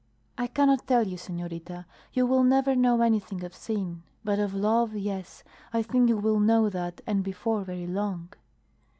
[0.35, 1.85] "I cannot tell you, senorita.
[2.11, 6.39] You will never know anything of sin; but of love yes, I think you will
[6.39, 8.29] know that, and before very long."